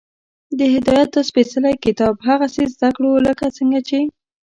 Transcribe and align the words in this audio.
د 0.59 0.59
هدایت 0.75 1.09
دا 1.15 1.21
سپېڅلی 1.29 1.73
کتاب 1.85 2.13
هغسې 2.27 2.63
زده 2.75 2.89
کړو، 2.97 3.11
لکه 3.27 3.45
څنګه 3.57 3.79
چې 3.87 3.99